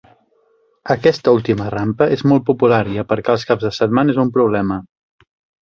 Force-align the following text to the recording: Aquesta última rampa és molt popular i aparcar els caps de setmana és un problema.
Aquesta 0.95 1.33
última 1.39 1.67
rampa 1.75 2.07
és 2.17 2.25
molt 2.33 2.47
popular 2.49 2.81
i 2.97 2.99
aparcar 3.05 3.37
els 3.37 3.47
caps 3.51 3.69
de 3.69 3.73
setmana 3.81 4.15
és 4.17 4.23
un 4.29 4.37
problema. 4.39 4.83